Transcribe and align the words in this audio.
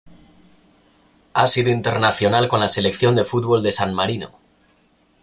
Ha 1.35 1.45
sido 1.45 1.69
internacional 1.69 2.47
con 2.47 2.59
la 2.59 2.67
selección 2.67 3.13
de 3.15 3.23
fútbol 3.23 3.61
de 3.61 3.71
San 3.71 3.93
Marino. 3.93 4.31